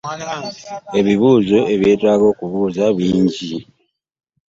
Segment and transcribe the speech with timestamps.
[0.99, 3.53] Ebibuuzo ebyetaaga okwebuuza bingi.